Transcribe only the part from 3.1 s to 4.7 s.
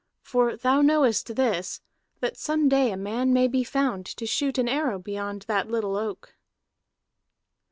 may be found to shoot an